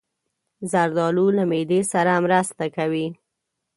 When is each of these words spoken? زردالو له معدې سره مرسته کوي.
زردالو 0.71 1.27
له 1.37 1.43
معدې 1.51 1.81
سره 1.91 2.11
مرسته 2.25 2.65
کوي. 2.75 3.07